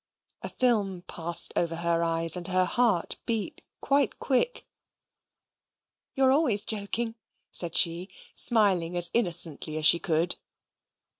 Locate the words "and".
2.35-2.47